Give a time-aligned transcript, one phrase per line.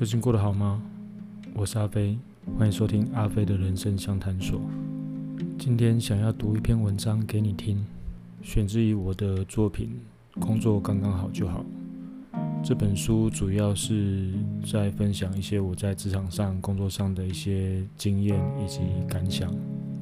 [0.00, 0.82] 最近过得好吗？
[1.52, 2.18] 我是阿飞，
[2.56, 4.58] 欢迎收听阿飞的人生相谈所。
[5.58, 7.84] 今天想要读一篇文章给你听，
[8.40, 10.00] 选自于我的作品
[10.40, 11.62] 《工作刚刚好就好》。
[12.64, 14.32] 这本书主要是
[14.64, 19.54] 在分享一些我在职场上、工作上的一些经验以及感想。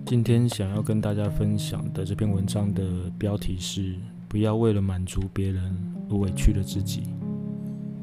[0.07, 3.97] 今天想要跟大家分享的这篇文章的标题是：
[4.29, 5.77] 不要为了满足别人
[6.09, 7.03] 而委屈了自己。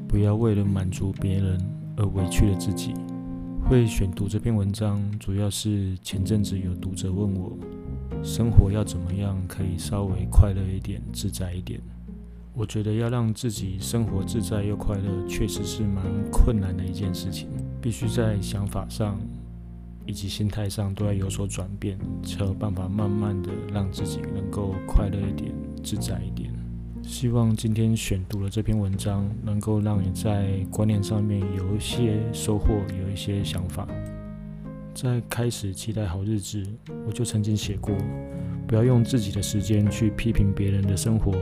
[0.06, 1.58] 不要为了满足别人
[1.96, 2.94] 而委屈了自己。
[3.68, 7.52] 会选读这篇文章，主要是前阵子有读者问我，
[8.22, 11.80] 生活要怎么样可以稍微快乐一点、自在一点。
[12.54, 17.48] 我觉得要让自己生活自在又快乐，确实是蛮困难的一件事情，
[17.82, 19.18] 必须在想法上
[20.06, 25.52] 以及心态上都要有所转变，才有办法慢慢的让自己能够快乐一点、
[25.82, 26.50] 自在一点。
[27.06, 33.86] 希望今天选读的这篇文章，能够让你在观念上面有一些收获，有一些想法。
[34.92, 36.66] 在开始期待好日子，
[37.06, 37.94] 我就曾经写过，
[38.66, 41.32] 不要用自己的时间去批评别人的生活，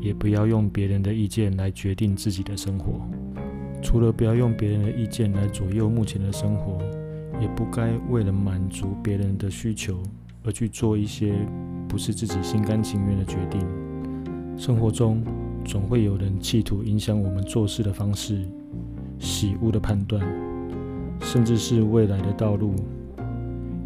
[0.00, 3.00] 也不要用别人的意见来决定自己的生活。
[3.82, 6.78] 除了不要用别人的意见来左右目前的生活，
[7.40, 10.00] 也不该为了满足别人的需求
[10.44, 11.34] 而去做一些
[11.88, 13.60] 不是自己心甘情愿的决定。
[14.56, 15.22] 生活中
[15.64, 18.46] 总会有人企图影响我们做事的方式、
[19.18, 20.24] 喜恶的判断，
[21.20, 22.74] 甚至是未来的道路。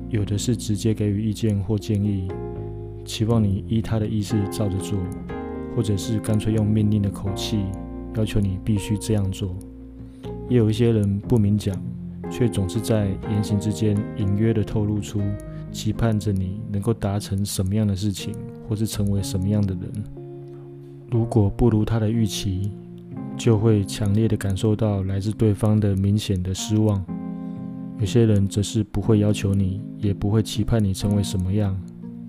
[0.09, 2.29] 有的是直接给予意见或建议，
[3.05, 4.99] 期望你依他的意思照着做；
[5.75, 7.65] 或者是干脆用命令的口气
[8.15, 9.57] 要求你必须这样做。
[10.49, 11.75] 也有一些人不明讲，
[12.31, 15.21] 却总是在言行之间隐约的透露出
[15.73, 18.35] 期盼着你能够达成什么样的事情，
[18.69, 20.26] 或是成为什么样的人。
[21.11, 22.73] 如果不如他的预期，
[23.37, 27.05] 就会强烈的感受到来自对方的明显的失望。
[27.99, 31.81] 有些人则是不会要求你，也不会期盼你成为什么样，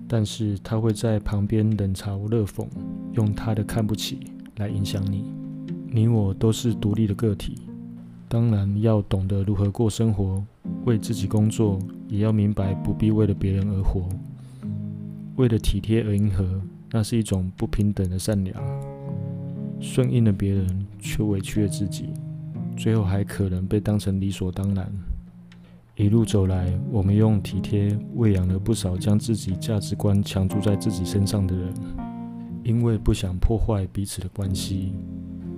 [0.06, 2.66] 但是他会在旁边冷嘲热讽，
[3.12, 4.20] 用他的看不起
[4.56, 5.24] 来影响你。
[5.90, 7.56] 你我都是独立的个体，
[8.28, 10.42] 当然要懂得如何过生活，
[10.84, 11.78] 为自己工作，
[12.08, 14.08] 也要明白不必为了别人而活，
[15.36, 16.60] 为了体贴而迎合。
[16.90, 18.56] 那是一种不平等的善良，
[19.80, 22.08] 顺应了别人，却委屈了自己，
[22.76, 24.90] 最后还可能被当成理所当然。
[25.96, 31.74] 一路走来，我们用体贴喂养了不少将自己价值观强注在自己身上的人，
[32.62, 34.92] 因为不想破坏彼此的关系，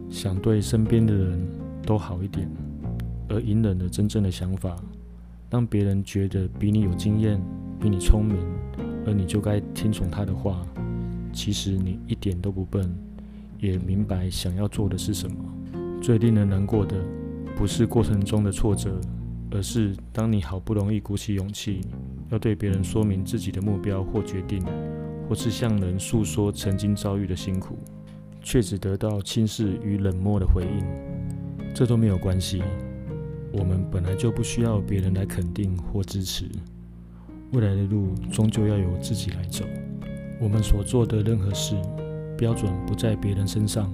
[0.08, 1.46] 想对身边的人
[1.84, 2.50] 都好一点，
[3.28, 4.74] 而隐忍了真正的想法，
[5.50, 7.40] 让别人觉得比你有经验，
[7.78, 8.36] 比你聪明，
[9.06, 10.66] 而你就该听从他的话。
[11.32, 12.92] 其实你一点都不笨，
[13.58, 15.36] 也明白想要做的是什么。
[16.02, 16.96] 最令人难过的，
[17.56, 19.00] 不是过程中的挫折，
[19.50, 21.80] 而是当你好不容易鼓起勇气，
[22.30, 24.64] 要对别人说明自己的目标或决定，
[25.28, 27.76] 或是向人诉说曾经遭遇的辛苦，
[28.42, 31.74] 却只得到轻视与冷漠的回应。
[31.74, 32.62] 这都没有关系，
[33.52, 36.46] 我们本来就不需要别人来肯定或支持。
[37.52, 39.64] 未来的路终究要由自己来走。
[40.40, 41.76] 我们所做的任何事，
[42.38, 43.92] 标准不在别人身上，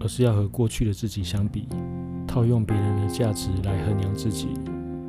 [0.00, 1.68] 而是要和过去的自己相比，
[2.26, 4.48] 套用别人的价值来衡量自己，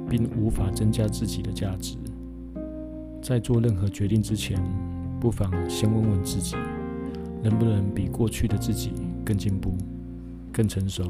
[0.08, 1.96] 并无法增加自己的价值。
[3.19, 4.62] 在做任何决定之前，
[5.19, 6.56] 不妨先问问自己，
[7.42, 8.92] 能不能比过去的自己
[9.25, 9.74] 更进步、
[10.52, 11.03] 更成熟，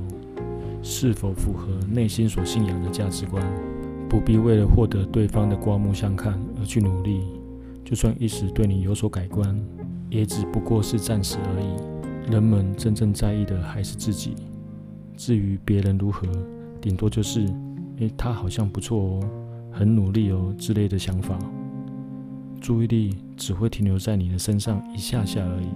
[0.82, 3.46] 是否符合内心所信仰的价值观？
[4.08, 7.24] 不必为了获得对方的刮目相看而去努力。
[7.84, 9.60] 就算一时对你有所改观，
[10.10, 12.32] 也只不过是暂时而已。
[12.32, 14.36] 人们真正在意的还是自己，
[15.18, 16.26] 至于别人如何，
[16.80, 17.46] 顶多就是
[18.00, 19.30] “诶，他好像不错哦，
[19.72, 21.38] 很努力哦”之类的想法。
[22.62, 25.68] 注意力只会停留在你的身上一下下而已。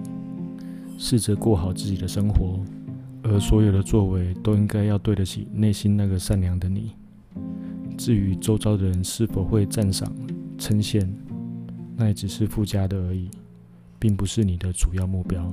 [0.96, 2.58] 试着过好自己的生活，
[3.22, 6.92] 而所有的作为都应该要对得起内心那个善良的你。
[7.96, 10.10] 至于周遭的人是否会赞赏、
[10.56, 11.06] 称羡，
[12.00, 13.28] 那也只是附加的而已，
[13.98, 15.44] 并不是你的主要目标。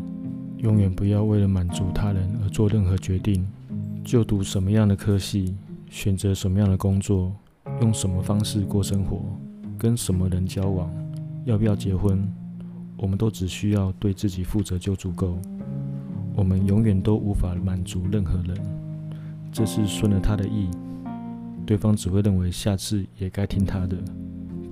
[0.59, 3.43] 永远不要为了满足他人而做任何决定。
[4.03, 5.55] 就读什么样的科系，
[5.89, 7.33] 选择什么样的工作，
[7.81, 9.23] 用什么方式过生活，
[9.79, 10.87] 跟什么人交往，
[11.45, 12.31] 要不要结婚，
[12.97, 15.39] 我们都只需要对自己负责就足够。
[16.35, 18.55] 我们永远都无法满足任何人，
[19.51, 20.69] 这是顺了他的意，
[21.65, 23.97] 对方只会认为下次也该听他的。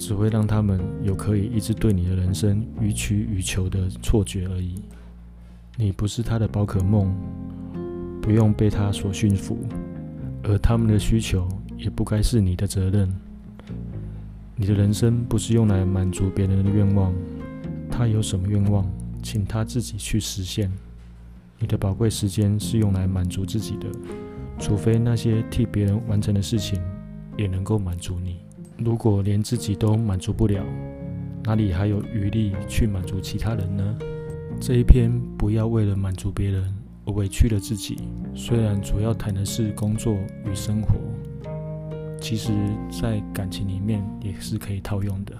[0.06, 4.76] 只会让他们有可以一直对你的人生予取予求的错觉而已。
[5.78, 7.16] 你不是他的宝可梦，
[8.22, 9.58] 不用被他所驯服。
[10.44, 11.48] 而他们的需求
[11.78, 13.10] 也不该是你的责任。
[14.58, 17.14] 你的人生不是用来满足别人的愿望，
[17.90, 18.86] 他有什么愿望，
[19.22, 20.70] 请他自己去实现。
[21.60, 23.88] 你的宝贵时间是用来满足自己的，
[24.60, 26.78] 除非那些替别人完成的事情
[27.38, 28.40] 也能够满足你。
[28.84, 30.62] 如果连自己都满足不了，
[31.46, 33.98] 哪里还有余力去满足其他人呢？
[34.60, 36.74] 这一篇不要为了满足别人
[37.06, 37.98] 而委屈了自己。
[38.36, 40.96] 虽然主要谈的是工作与生活，
[42.20, 42.52] 其实
[42.92, 45.34] 在感情里面也是可以套用的。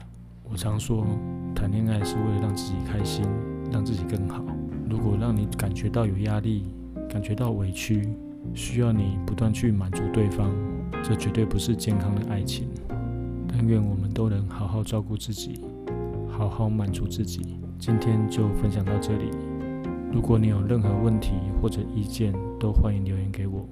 [0.50, 1.06] 我常说，
[1.54, 3.26] 谈恋爱是为了让自己开心，
[3.74, 4.42] 让自己更好。
[4.90, 6.64] 如果让你感觉到有压力，
[7.10, 8.08] 感觉到委屈，
[8.54, 10.50] 需要你不断去满足对方，
[11.04, 12.70] 这绝对不是健康的爱情。
[13.56, 15.62] 但愿我们都能好好照顾自己，
[16.28, 17.60] 好好满足自己。
[17.78, 19.30] 今天就分享到这里。
[20.12, 23.64] 如果你有任何问题或者意见，都欢迎留言给我。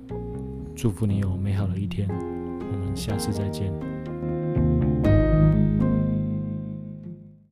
[0.75, 3.73] 祝福你有美好的一天，我们下次再见。